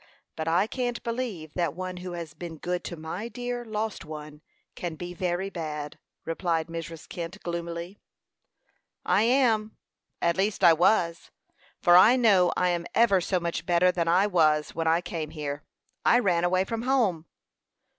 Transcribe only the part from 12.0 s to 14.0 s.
know I am ever so much better